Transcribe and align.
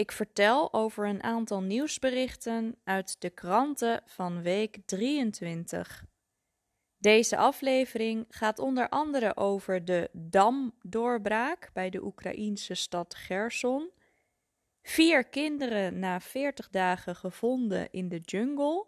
Ik 0.00 0.12
vertel 0.12 0.72
over 0.72 1.06
een 1.06 1.22
aantal 1.22 1.62
nieuwsberichten 1.62 2.76
uit 2.84 3.20
de 3.20 3.30
kranten 3.30 4.02
van 4.06 4.42
week 4.42 4.78
23. 4.84 6.04
Deze 6.98 7.36
aflevering 7.36 8.26
gaat 8.28 8.58
onder 8.58 8.88
andere 8.88 9.36
over 9.36 9.84
de 9.84 10.10
damdoorbraak 10.12 11.70
bij 11.72 11.90
de 11.90 12.04
Oekraïense 12.04 12.74
stad 12.74 13.14
Gerson, 13.14 13.90
vier 14.82 15.24
kinderen 15.24 15.98
na 15.98 16.20
40 16.20 16.70
dagen 16.70 17.16
gevonden 17.16 17.90
in 17.90 18.08
de 18.08 18.18
jungle 18.18 18.86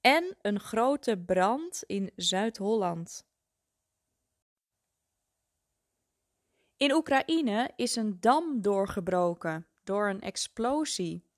en 0.00 0.36
een 0.42 0.60
grote 0.60 1.18
brand 1.18 1.82
in 1.86 2.10
Zuid-Holland. 2.16 3.24
In 6.76 6.92
Oekraïne 6.92 7.70
is 7.76 7.96
een 7.96 8.20
dam 8.20 8.60
doorgebroken 8.60 9.69
door 9.84 10.08
een 10.08 10.20
explosie. 10.20 11.28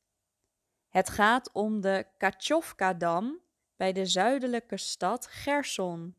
Het 0.89 1.09
gaat 1.09 1.53
om 1.53 1.81
de 1.81 2.07
Kachovka-dam 2.19 3.41
bij 3.77 3.93
de 3.93 4.07
zuidelijke 4.07 4.77
stad 4.77 5.27
Gerson. 5.27 6.17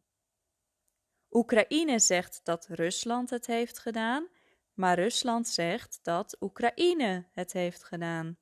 Oekraïne 1.32 2.00
zegt 2.00 2.40
dat 2.44 2.68
Rusland 2.68 3.30
het 3.30 3.46
heeft 3.46 3.80
gedaan, 3.80 4.28
maar 4.74 5.00
Rusland 5.00 5.48
zegt 5.48 6.00
dat 6.04 6.38
Oekraïne 6.40 7.28
het 7.32 7.54
heeft 7.54 7.84
gedaan. 7.84 8.38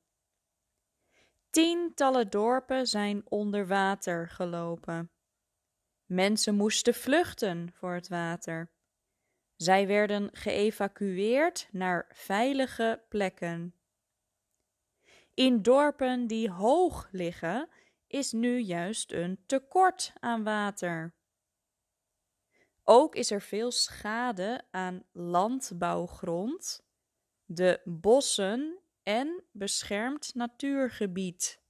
Tientallen 1.50 2.30
dorpen 2.30 2.86
zijn 2.86 3.22
onder 3.28 3.66
water 3.66 4.28
gelopen. 4.28 5.10
Mensen 6.06 6.54
moesten 6.54 6.94
vluchten 6.94 7.72
voor 7.72 7.94
het 7.94 8.08
water. 8.08 8.70
Zij 9.62 9.86
werden 9.86 10.30
geëvacueerd 10.32 11.68
naar 11.70 12.06
veilige 12.12 13.02
plekken. 13.08 13.74
In 15.34 15.62
dorpen 15.62 16.26
die 16.26 16.50
hoog 16.50 17.08
liggen 17.10 17.68
is 18.06 18.32
nu 18.32 18.58
juist 18.58 19.12
een 19.12 19.42
tekort 19.46 20.12
aan 20.20 20.44
water. 20.44 21.14
Ook 22.82 23.14
is 23.14 23.30
er 23.30 23.42
veel 23.42 23.70
schade 23.70 24.64
aan 24.70 25.04
landbouwgrond, 25.12 26.84
de 27.44 27.80
bossen 27.84 28.78
en 29.02 29.44
beschermd 29.50 30.34
natuurgebied. 30.34 31.60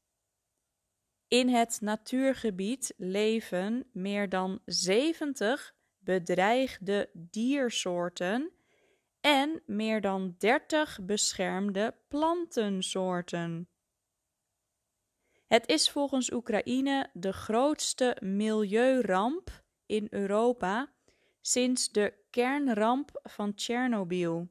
In 1.28 1.48
het 1.48 1.80
natuurgebied 1.80 2.94
leven 2.96 3.88
meer 3.92 4.28
dan 4.28 4.60
70 4.64 5.74
bedreigde 6.04 7.10
diersoorten 7.12 8.52
en 9.20 9.62
meer 9.66 10.00
dan 10.00 10.34
30 10.38 10.98
beschermde 11.02 11.94
plantensoorten. 12.08 13.68
Het 15.46 15.68
is 15.68 15.90
volgens 15.90 16.32
Oekraïne 16.32 17.10
de 17.12 17.32
grootste 17.32 18.16
milieuramp 18.20 19.64
in 19.86 20.06
Europa 20.10 20.92
sinds 21.40 21.88
de 21.88 22.14
kernramp 22.30 23.20
van 23.22 23.54
Tsjernobyl. 23.54 24.48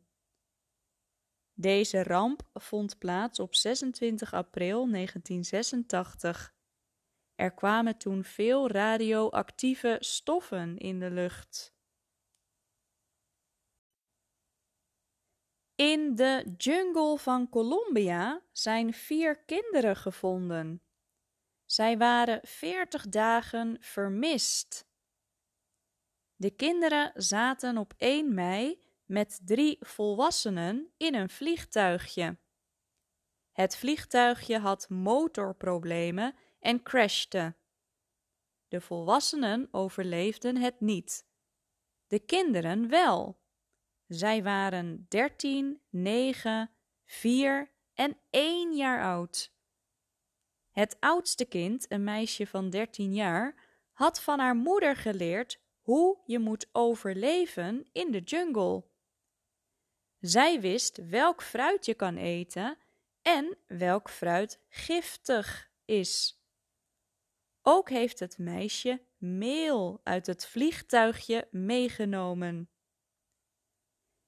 Deze 1.53 2.03
ramp 2.03 2.50
vond 2.53 2.97
plaats 2.97 3.40
op 3.40 3.56
26 3.56 4.34
april 4.34 4.90
1986. 4.90 6.53
Er 7.36 7.53
kwamen 7.53 7.97
toen 7.97 8.24
veel 8.24 8.68
radioactieve 8.68 9.97
stoffen 10.00 10.78
in 10.78 11.00
de 11.00 11.12
lucht. 11.12 11.74
In 15.75 16.16
de 16.16 16.53
jungle 16.58 17.18
van 17.18 17.50
Colombia 17.50 18.41
zijn 18.52 18.94
vier 18.94 19.44
kinderen 19.44 19.96
gevonden. 19.96 20.81
Zij 21.66 21.97
waren 21.97 22.40
veertig 22.44 23.09
dagen 23.09 23.78
vermist. 23.80 24.90
De 26.36 26.52
kinderen 26.56 27.12
zaten 27.16 27.78
op 27.78 27.94
1 27.97 28.34
mei 28.34 28.81
met 29.06 29.40
drie 29.46 29.78
volwassenen 29.80 30.94
in 30.97 31.16
een 31.16 31.30
vliegtuigje. 31.30 32.38
Het 33.52 33.78
vliegtuigje 33.78 34.59
had 34.59 34.90
motorproblemen 34.90 36.36
en 36.61 36.83
crashte. 36.83 37.55
De 38.67 38.81
volwassenen 38.81 39.67
overleefden 39.72 40.57
het 40.57 40.79
niet. 40.79 41.25
De 42.07 42.19
kinderen 42.19 42.89
wel. 42.89 43.39
Zij 44.07 44.44
waren 44.44 45.05
dertien, 45.09 45.81
negen, 45.89 46.72
vier 47.05 47.72
en 47.94 48.17
één 48.29 48.75
jaar 48.75 49.03
oud. 49.03 49.53
Het 50.72 50.97
oudste 50.99 51.45
kind, 51.45 51.91
een 51.91 52.03
meisje 52.03 52.47
van 52.47 52.69
dertien 52.69 53.13
jaar, 53.13 53.55
had 53.91 54.22
van 54.22 54.39
haar 54.39 54.55
moeder 54.55 54.95
geleerd 54.95 55.59
hoe 55.81 56.17
je 56.25 56.39
moet 56.39 56.69
overleven 56.72 57.89
in 57.91 58.11
de 58.11 58.19
jungle. 58.19 58.83
Zij 60.19 60.61
wist 60.61 61.09
welk 61.09 61.43
fruit 61.43 61.85
je 61.85 61.93
kan 61.93 62.17
eten 62.17 62.78
en 63.22 63.57
welk 63.67 64.09
fruit 64.09 64.59
giftig 64.69 65.72
is. 65.85 66.41
Ook 67.61 67.89
heeft 67.89 68.19
het 68.19 68.38
meisje 68.38 69.05
meel 69.17 70.01
uit 70.03 70.27
het 70.27 70.45
vliegtuigje 70.45 71.47
meegenomen. 71.51 72.69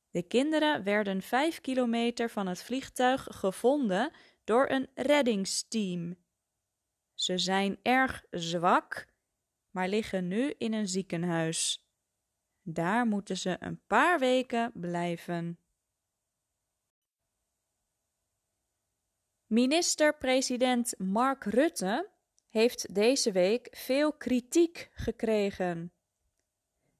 De 0.09 0.23
kinderen 0.23 0.83
werden 0.83 1.21
vijf 1.21 1.61
kilometer 1.61 2.29
van 2.29 2.47
het 2.47 2.63
vliegtuig 2.63 3.27
gevonden 3.31 4.11
door 4.43 4.69
een 4.69 4.89
reddingsteam. 4.93 6.15
Ze 7.13 7.37
zijn 7.37 7.79
erg 7.81 8.25
zwak, 8.29 9.07
maar 9.69 9.87
liggen 9.87 10.27
nu 10.27 10.53
in 10.57 10.73
een 10.73 10.87
ziekenhuis. 10.87 11.87
Daar 12.61 13.05
moeten 13.05 13.37
ze 13.37 13.57
een 13.59 13.81
paar 13.87 14.19
weken 14.19 14.71
blijven. 14.73 15.57
Minister-president 19.45 20.95
Mark 20.97 21.43
Rutte 21.43 22.12
heeft 22.53 22.95
deze 22.95 23.31
week 23.31 23.67
veel 23.71 24.13
kritiek 24.13 24.89
gekregen. 24.93 25.93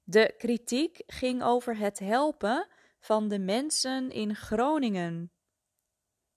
De 0.04 0.34
kritiek 0.38 1.04
ging 1.08 1.44
over 1.44 1.78
het 1.78 2.00
helpen 2.00 2.68
van 3.00 3.28
de 3.28 3.40
mensen 3.40 4.12
in 4.12 4.36
Groningen. 4.36 5.32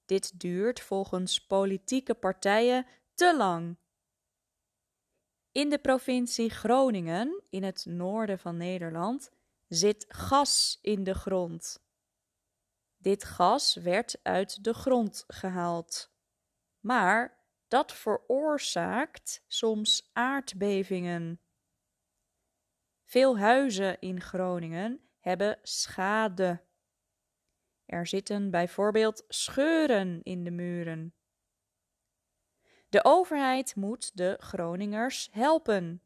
Dit 0.05 0.41
duurt 0.41 0.81
volgens 0.81 1.47
politieke 1.47 2.15
partijen 2.15 2.87
te 3.15 3.37
lang. 3.37 3.76
In 5.53 5.71
de 5.71 5.78
provincie 5.78 6.50
Groningen, 6.50 7.43
in 7.50 7.62
het 7.62 7.84
noorden 7.88 8.38
van 8.38 8.56
Nederland, 8.56 9.31
zit 9.69 10.05
gas 10.09 10.78
in 10.82 11.05
de 11.05 11.15
grond. 11.15 11.84
Dit 12.97 13.25
gas 13.25 13.75
werd 13.75 14.19
uit 14.22 14.65
de 14.65 14.75
grond 14.75 15.25
gehaald. 15.26 16.11
Maar 16.81 17.36
dat 17.68 17.92
veroorzaakt 17.92 19.44
soms 19.46 20.10
aardbevingen. 20.12 21.40
Veel 23.04 23.38
huizen 23.38 24.00
in 24.00 24.20
Groningen 24.20 25.00
hebben 25.18 25.58
schade. 25.62 26.64
Er 27.84 28.06
zitten 28.06 28.50
bijvoorbeeld 28.50 29.24
scheuren 29.28 30.22
in 30.22 30.44
de 30.44 30.50
muren. 30.50 31.14
De 32.88 33.04
overheid 33.04 33.76
moet 33.76 34.16
de 34.16 34.36
Groningers 34.40 35.28
helpen. 35.32 36.02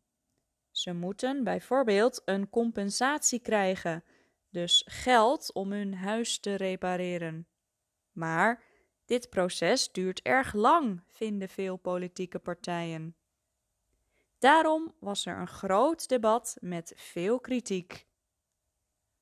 Ze 0.71 0.93
moeten 0.93 1.45
bijvoorbeeld 1.45 2.23
een 2.25 2.51
compensatie 2.51 3.41
krijgen, 3.41 4.05
dus 4.51 4.87
geld 4.89 5.53
om 5.53 5.73
hun 5.73 5.95
huis 5.95 6.39
te 6.39 6.55
repareren. 6.55 7.49
Maar 8.13 8.63
dit 9.11 9.31
proces 9.31 9.93
duurt 9.93 10.23
erg 10.23 10.53
lang, 10.53 11.03
vinden 11.07 11.49
veel 11.49 11.77
politieke 11.77 12.39
partijen. 12.39 13.17
Daarom 14.39 14.95
was 14.99 15.27
er 15.27 15.39
een 15.39 15.49
groot 15.49 16.09
debat 16.09 16.57
met 16.61 16.93
veel 16.97 17.41
kritiek. 17.41 18.07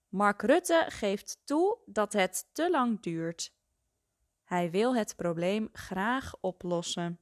Mark 0.08 0.42
Rutte 0.42 0.84
geeft 0.88 1.40
toe 1.44 1.78
dat 1.86 2.12
het 2.12 2.48
te 2.52 2.70
lang 2.70 3.00
duurt. 3.00 3.52
Hij 4.44 4.70
wil 4.70 4.96
het 4.96 5.16
probleem 5.16 5.68
graag 5.72 6.34
oplossen. 6.40 7.20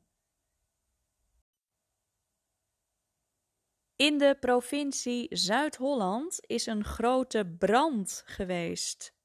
In 3.96 4.18
de 4.18 4.36
provincie 4.40 5.26
Zuid-Holland 5.30 6.38
is 6.46 6.66
een 6.66 6.84
grote 6.84 7.54
brand 7.58 8.22
geweest. 8.24 9.15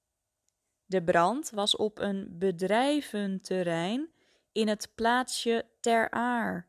De 0.92 1.04
brand 1.04 1.50
was 1.50 1.76
op 1.76 2.00
een 2.00 2.38
bedrijventerrein 2.38 4.10
in 4.52 4.68
het 4.68 4.92
plaatsje 4.96 5.66
Ter 5.80 6.10
Aar. 6.10 6.68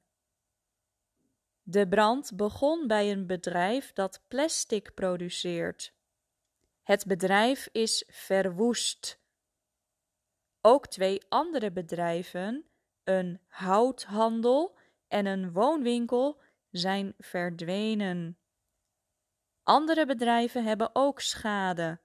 De 1.62 1.88
brand 1.88 2.36
begon 2.36 2.86
bij 2.86 3.12
een 3.12 3.26
bedrijf 3.26 3.92
dat 3.92 4.24
plastic 4.28 4.94
produceert. 4.94 5.94
Het 6.82 7.06
bedrijf 7.06 7.68
is 7.72 8.04
verwoest. 8.08 9.20
Ook 10.60 10.86
twee 10.86 11.22
andere 11.28 11.72
bedrijven, 11.72 12.64
een 13.04 13.40
houthandel 13.46 14.78
en 15.08 15.26
een 15.26 15.52
woonwinkel, 15.52 16.40
zijn 16.70 17.14
verdwenen. 17.18 18.38
Andere 19.62 20.06
bedrijven 20.06 20.64
hebben 20.64 20.90
ook 20.92 21.20
schade. 21.20 22.01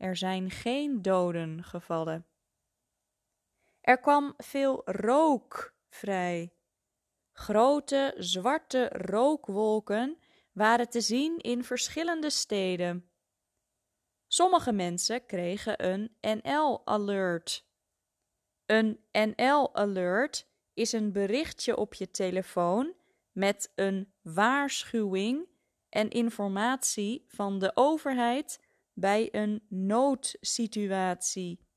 Er 0.00 0.16
zijn 0.16 0.50
geen 0.50 1.02
doden 1.02 1.64
gevallen. 1.64 2.26
Er 3.80 4.00
kwam 4.00 4.34
veel 4.36 4.82
rook 4.84 5.74
vrij. 5.88 6.54
Grote 7.32 8.14
zwarte 8.18 8.88
rookwolken 8.88 10.18
waren 10.52 10.88
te 10.88 11.00
zien 11.00 11.38
in 11.38 11.64
verschillende 11.64 12.30
steden. 12.30 13.10
Sommige 14.26 14.72
mensen 14.72 15.26
kregen 15.26 15.86
een 15.86 16.16
NL-alert. 16.20 17.66
Een 18.66 19.04
NL-alert 19.12 20.46
is 20.74 20.92
een 20.92 21.12
berichtje 21.12 21.76
op 21.76 21.94
je 21.94 22.10
telefoon 22.10 22.94
met 23.32 23.72
een 23.74 24.12
waarschuwing 24.22 25.48
en 25.88 26.10
informatie 26.10 27.24
van 27.26 27.58
de 27.58 27.70
overheid 27.74 28.60
bij 28.94 29.28
een 29.32 29.62
noodsituatie. 29.68 31.68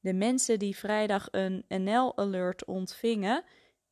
De 0.00 0.12
mensen 0.12 0.58
die 0.58 0.76
vrijdag 0.76 1.28
een 1.30 1.64
NL-alert 1.68 2.64
ontvingen, 2.64 3.44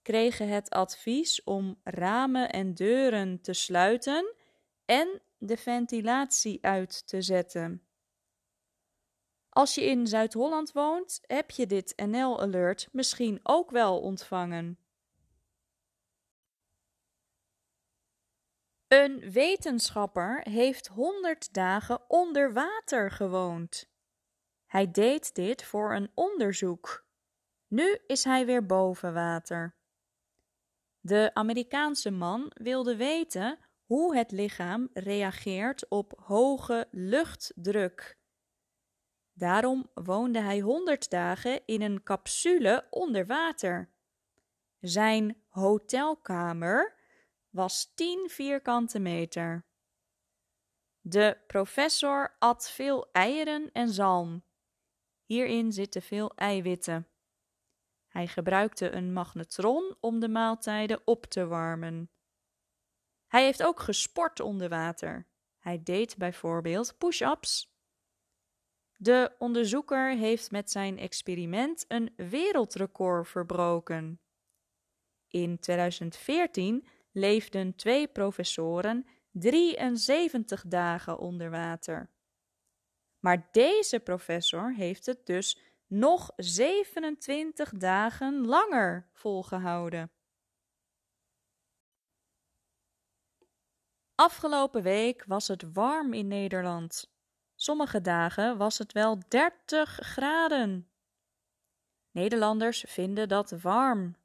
kregen 0.02 0.48
het 0.48 0.70
advies 0.70 1.44
om 1.44 1.80
ramen 1.84 2.50
en 2.50 2.74
deuren 2.74 3.40
te 3.40 3.52
sluiten 3.52 4.34
en 4.84 5.22
de 5.38 5.56
ventilatie 5.56 6.64
uit 6.64 7.06
te 7.06 7.22
zetten. 7.22 7.82
Als 9.48 9.74
je 9.74 9.84
in 9.84 10.06
Zuid-Holland 10.06 10.72
woont, 10.72 11.20
heb 11.26 11.50
je 11.50 11.66
dit 11.66 11.92
NL-alert 12.06 12.88
misschien 12.92 13.40
ook 13.42 13.70
wel 13.70 14.00
ontvangen. 14.00 14.78
Een 18.90 19.30
wetenschapper 19.30 20.40
heeft 20.48 20.86
100 20.86 21.54
dagen 21.54 22.00
onder 22.08 22.52
water 22.52 23.10
gewoond. 23.10 23.90
Hij 24.66 24.90
deed 24.90 25.34
dit 25.34 25.64
voor 25.64 25.94
een 25.94 26.10
onderzoek. 26.14 27.06
Nu 27.68 27.98
is 28.06 28.24
hij 28.24 28.46
weer 28.46 28.66
boven 28.66 29.14
water. 29.14 29.74
De 31.00 31.30
Amerikaanse 31.34 32.10
man 32.10 32.52
wilde 32.54 32.96
weten 32.96 33.58
hoe 33.84 34.16
het 34.16 34.30
lichaam 34.30 34.88
reageert 34.92 35.88
op 35.88 36.12
hoge 36.24 36.88
luchtdruk. 36.90 38.18
Daarom 39.32 39.90
woonde 39.94 40.40
hij 40.40 40.60
100 40.60 41.10
dagen 41.10 41.60
in 41.66 41.82
een 41.82 42.02
capsule 42.02 42.86
onder 42.90 43.26
water. 43.26 43.90
Zijn 44.80 45.42
hotelkamer 45.48 46.98
was 47.50 47.92
10 47.94 48.30
vierkante 48.30 48.98
meter. 48.98 49.66
De 51.00 51.38
professor 51.46 52.36
at 52.38 52.70
veel 52.70 53.08
eieren 53.12 53.72
en 53.72 53.88
zalm. 53.88 54.44
Hierin 55.24 55.72
zitten 55.72 56.02
veel 56.02 56.34
eiwitten. 56.34 57.08
Hij 58.06 58.26
gebruikte 58.26 58.90
een 58.90 59.12
magnetron 59.12 59.96
om 60.00 60.20
de 60.20 60.28
maaltijden 60.28 61.00
op 61.04 61.26
te 61.26 61.46
warmen. 61.46 62.10
Hij 63.26 63.44
heeft 63.44 63.62
ook 63.62 63.80
gesport 63.80 64.40
onder 64.40 64.68
water. 64.68 65.28
Hij 65.58 65.82
deed 65.82 66.16
bijvoorbeeld 66.16 66.98
push-ups. 66.98 67.74
De 68.96 69.34
onderzoeker 69.38 70.16
heeft 70.16 70.50
met 70.50 70.70
zijn 70.70 70.98
experiment 70.98 71.84
een 71.88 72.12
wereldrecord 72.16 73.28
verbroken. 73.28 74.20
In 75.28 75.58
2014 75.58 76.86
leefden 77.12 77.74
twee 77.76 78.08
professoren 78.08 79.06
73 79.32 80.64
dagen 80.66 81.18
onder 81.18 81.50
water. 81.50 82.10
Maar 83.18 83.48
deze 83.50 84.00
professor 84.00 84.74
heeft 84.74 85.06
het 85.06 85.26
dus 85.26 85.58
nog 85.86 86.32
27 86.36 87.70
dagen 87.70 88.46
langer 88.46 89.08
volgehouden. 89.12 90.10
Afgelopen 94.14 94.82
week 94.82 95.24
was 95.26 95.48
het 95.48 95.72
warm 95.72 96.12
in 96.12 96.26
Nederland. 96.26 97.12
Sommige 97.54 98.00
dagen 98.00 98.56
was 98.56 98.78
het 98.78 98.92
wel 98.92 99.18
30 99.28 99.98
graden. 100.02 100.90
Nederlanders 102.10 102.84
vinden 102.86 103.28
dat 103.28 103.50
warm. 103.50 104.16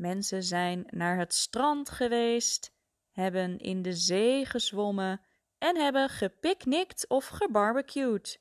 Mensen 0.00 0.42
zijn 0.42 0.86
naar 0.90 1.18
het 1.18 1.34
strand 1.34 1.90
geweest, 1.90 2.72
hebben 3.10 3.58
in 3.58 3.82
de 3.82 3.92
zee 3.92 4.46
gezwommen 4.46 5.20
en 5.58 5.76
hebben 5.76 6.08
gepicnict 6.08 7.08
of 7.08 7.26
gebarbecued. 7.26 8.40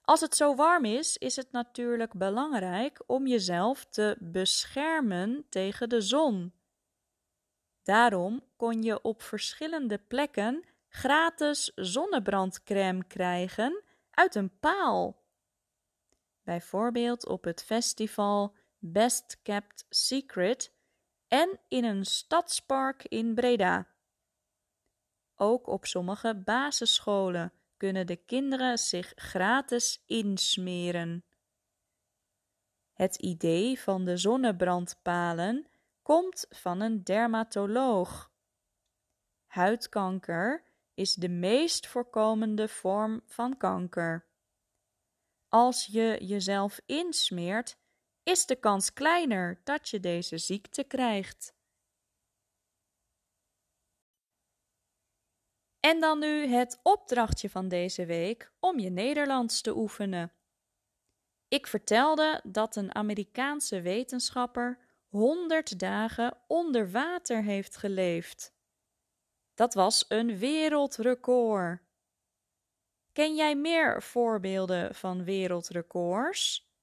Als 0.00 0.20
het 0.20 0.36
zo 0.36 0.54
warm 0.54 0.84
is, 0.84 1.16
is 1.16 1.36
het 1.36 1.52
natuurlijk 1.52 2.12
belangrijk 2.14 3.02
om 3.06 3.26
jezelf 3.26 3.84
te 3.84 4.16
beschermen 4.20 5.46
tegen 5.48 5.88
de 5.88 6.00
zon. 6.00 6.52
Daarom 7.82 8.44
kon 8.56 8.82
je 8.82 9.02
op 9.02 9.22
verschillende 9.22 9.98
plekken 9.98 10.64
gratis 10.88 11.72
zonnebrandcrème 11.74 13.04
krijgen 13.06 13.82
uit 14.10 14.34
een 14.34 14.58
paal. 14.58 15.22
Bijvoorbeeld 16.42 17.26
op 17.26 17.44
het 17.44 17.64
festival 17.64 18.54
Best 18.86 19.38
Kept 19.42 19.86
Secret 19.88 20.72
en 21.28 21.60
in 21.68 21.84
een 21.84 22.04
stadspark 22.04 23.04
in 23.04 23.34
Breda. 23.34 23.88
Ook 25.34 25.66
op 25.66 25.86
sommige 25.86 26.42
basisscholen 26.44 27.52
kunnen 27.76 28.06
de 28.06 28.16
kinderen 28.16 28.78
zich 28.78 29.12
gratis 29.16 30.02
insmeren. 30.06 31.24
Het 32.92 33.16
idee 33.16 33.80
van 33.80 34.04
de 34.04 34.16
zonnebrandpalen 34.16 35.66
komt 36.02 36.46
van 36.48 36.80
een 36.80 37.04
dermatoloog. 37.04 38.32
Huidkanker 39.46 40.64
is 40.94 41.14
de 41.14 41.28
meest 41.28 41.86
voorkomende 41.86 42.68
vorm 42.68 43.22
van 43.26 43.56
kanker. 43.56 44.26
Als 45.48 45.86
je 45.86 46.18
jezelf 46.20 46.80
insmeert, 46.86 47.82
is 48.24 48.46
de 48.46 48.56
kans 48.56 48.92
kleiner 48.92 49.60
dat 49.64 49.88
je 49.88 50.00
deze 50.00 50.38
ziekte 50.38 50.84
krijgt. 50.84 51.54
En 55.80 56.00
dan 56.00 56.18
nu 56.18 56.46
het 56.46 56.80
opdrachtje 56.82 57.50
van 57.50 57.68
deze 57.68 58.06
week 58.06 58.52
om 58.60 58.78
je 58.78 58.90
Nederlands 58.90 59.60
te 59.60 59.76
oefenen. 59.76 60.32
Ik 61.48 61.66
vertelde 61.66 62.40
dat 62.44 62.76
een 62.76 62.94
Amerikaanse 62.94 63.80
wetenschapper 63.80 64.78
100 65.08 65.78
dagen 65.78 66.38
onder 66.46 66.90
water 66.90 67.42
heeft 67.42 67.76
geleefd. 67.76 68.54
Dat 69.54 69.74
was 69.74 70.04
een 70.08 70.38
wereldrecord. 70.38 71.82
Ken 73.12 73.34
jij 73.34 73.56
meer 73.56 74.02
voorbeelden 74.02 74.94
van 74.94 75.24
wereldrecords? 75.24 76.73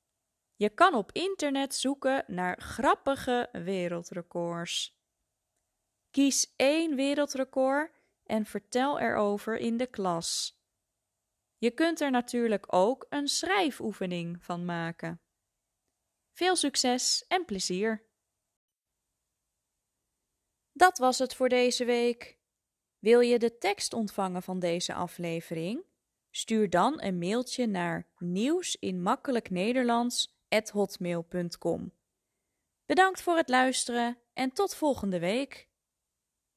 Je 0.61 0.69
kan 0.69 0.93
op 0.93 1.11
internet 1.11 1.75
zoeken 1.75 2.23
naar 2.27 2.61
grappige 2.61 3.49
wereldrecords. 3.51 4.99
Kies 6.11 6.53
één 6.55 6.95
wereldrecord 6.95 7.91
en 8.23 8.45
vertel 8.45 8.99
erover 8.99 9.57
in 9.57 9.77
de 9.77 9.87
klas. 9.87 10.59
Je 11.57 11.71
kunt 11.71 12.01
er 12.01 12.11
natuurlijk 12.11 12.73
ook 12.73 13.05
een 13.09 13.27
schrijfoefening 13.27 14.43
van 14.43 14.65
maken. 14.65 15.21
Veel 16.31 16.55
succes 16.55 17.25
en 17.27 17.45
plezier! 17.45 18.09
Dat 20.71 20.97
was 20.97 21.19
het 21.19 21.35
voor 21.35 21.49
deze 21.49 21.85
week. 21.85 22.39
Wil 22.99 23.19
je 23.19 23.39
de 23.39 23.57
tekst 23.57 23.93
ontvangen 23.93 24.43
van 24.43 24.59
deze 24.59 24.93
aflevering? 24.93 25.83
Stuur 26.29 26.69
dan 26.69 27.01
een 27.01 27.17
mailtje 27.17 27.67
naar 27.67 28.07
nieuwsinmakkelijknederlands@hotmail.com. 30.51 31.93
Bedankt 32.85 33.21
voor 33.21 33.37
het 33.37 33.49
luisteren 33.49 34.17
en 34.33 34.51
tot 34.51 34.75
volgende 34.75 35.19
week. 35.19 35.69